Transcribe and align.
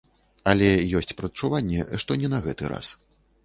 Але 0.53 0.69
ёсць 1.01 1.13
прадчуванне, 1.21 1.87
што 2.05 2.21
не 2.25 2.35
на 2.35 2.43
гэты 2.51 2.75
раз. 2.77 2.95